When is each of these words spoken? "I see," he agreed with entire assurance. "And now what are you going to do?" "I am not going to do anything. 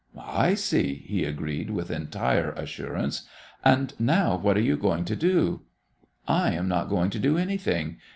"I 0.19 0.55
see," 0.55 0.95
he 0.95 1.25
agreed 1.25 1.69
with 1.69 1.91
entire 1.91 2.53
assurance. 2.53 3.27
"And 3.63 3.93
now 3.99 4.35
what 4.35 4.57
are 4.57 4.59
you 4.59 4.75
going 4.75 5.05
to 5.05 5.15
do?" 5.15 5.61
"I 6.27 6.53
am 6.53 6.67
not 6.67 6.89
going 6.89 7.11
to 7.11 7.19
do 7.19 7.37
anything. 7.37 7.97